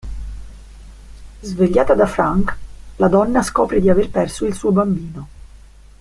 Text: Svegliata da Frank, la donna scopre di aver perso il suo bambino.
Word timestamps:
Svegliata 1.43 1.93
da 1.93 2.07
Frank, 2.07 2.57
la 2.95 3.07
donna 3.07 3.43
scopre 3.43 3.79
di 3.79 3.87
aver 3.87 4.09
perso 4.09 4.45
il 4.47 4.55
suo 4.55 4.71
bambino. 4.71 5.27